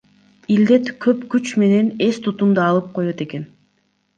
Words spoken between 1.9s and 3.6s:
эстутумду алып коёт экен.